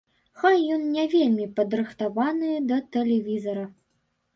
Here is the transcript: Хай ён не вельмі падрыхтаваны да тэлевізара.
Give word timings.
Хай 0.43 0.57
ён 0.75 0.87
не 0.95 1.03
вельмі 1.13 1.47
падрыхтаваны 1.61 2.59
да 2.73 2.85
тэлевізара. 2.95 3.73